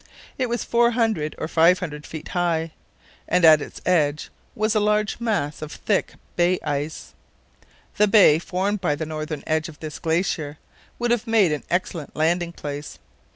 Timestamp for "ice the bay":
6.63-8.39